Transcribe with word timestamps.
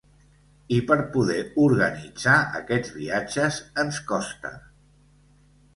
I 0.77 0.77
per 0.91 0.97
poder 1.17 1.37
organitzar 1.65 2.39
aquests 2.61 2.93
viatges 2.99 3.61
ens 3.85 4.05
costa. 4.13 4.55